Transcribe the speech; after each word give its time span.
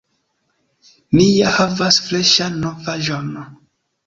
Ni 1.19 1.25
ja 1.33 1.51
havas 1.57 2.01
freŝan 2.09 2.57
novaĵon! 2.65 3.31